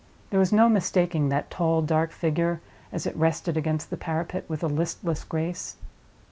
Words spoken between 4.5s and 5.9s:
a listless grace.